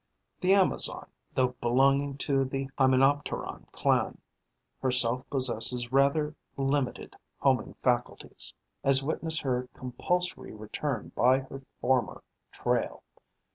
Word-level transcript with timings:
The 0.39 0.53
Amazon, 0.55 1.11
though 1.35 1.49
belonging 1.61 2.17
to 2.25 2.43
the 2.43 2.71
Hymenopteron 2.75 3.67
clan, 3.71 4.19
herself 4.81 5.29
possesses 5.29 5.91
rather 5.91 6.33
limited 6.57 7.15
homing 7.37 7.75
faculties, 7.83 8.55
as 8.83 9.03
witness 9.03 9.41
her 9.41 9.69
compulsory 9.75 10.55
return 10.55 11.11
by 11.15 11.41
her 11.41 11.61
former 11.81 12.23
trail. 12.51 13.03